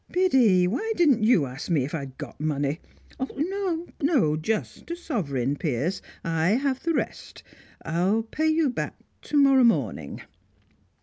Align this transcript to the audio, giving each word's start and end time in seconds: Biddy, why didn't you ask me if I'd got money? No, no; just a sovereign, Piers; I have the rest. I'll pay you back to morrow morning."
Biddy, 0.09 0.65
why 0.65 0.93
didn't 0.95 1.21
you 1.21 1.45
ask 1.45 1.69
me 1.69 1.85
if 1.85 1.93
I'd 1.93 2.17
got 2.17 2.39
money? 2.41 2.79
No, 3.37 3.85
no; 4.01 4.35
just 4.35 4.89
a 4.89 4.95
sovereign, 4.95 5.55
Piers; 5.55 6.01
I 6.25 6.53
have 6.55 6.81
the 6.81 6.95
rest. 6.95 7.43
I'll 7.85 8.23
pay 8.23 8.47
you 8.47 8.71
back 8.71 8.95
to 9.21 9.37
morrow 9.37 9.63
morning." 9.63 10.23